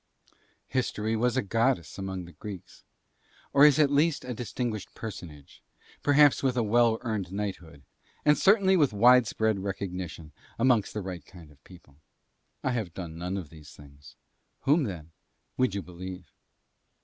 [0.65, 2.83] History was a goddess among the Greeks,
[3.53, 5.61] or is at least a distinguished personage,
[6.01, 7.83] perhaps with a well earned knighthood,
[8.25, 11.97] and certainly with widespread recognition amongst the Right Kind of People.
[12.63, 14.15] I have none of these things.
[14.61, 15.11] Whom, then,
[15.55, 16.31] would you believe?